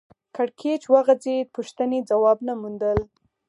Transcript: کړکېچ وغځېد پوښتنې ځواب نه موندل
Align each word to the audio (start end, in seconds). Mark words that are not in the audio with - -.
کړکېچ 0.35 0.83
وغځېد 0.93 1.47
پوښتنې 1.55 1.99
ځواب 2.09 2.37
نه 2.47 2.53
موندل 2.61 2.99